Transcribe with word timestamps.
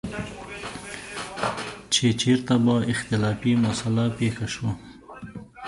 چې 1.93 2.05
چېرته 2.21 2.53
به 2.63 2.75
اختلافي 2.93 3.51
مسله 3.65 4.05
پېښه 4.17 4.47
شوه. 4.53 4.71